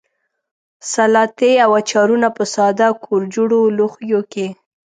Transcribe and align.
سلاتې 0.91 1.51
او 1.65 1.71
اچارونه 1.81 2.27
په 2.37 2.43
ساده 2.53 2.87
کورجوړو 3.03 3.61
لوښیو 3.77 4.21
کې. 4.31 4.47